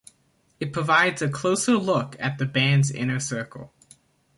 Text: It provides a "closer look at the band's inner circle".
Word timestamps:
It 0.59 0.73
provides 0.73 1.21
a 1.21 1.29
"closer 1.29 1.73
look 1.77 2.15
at 2.19 2.39
the 2.39 2.47
band's 2.47 2.89
inner 2.89 3.19
circle". 3.19 3.71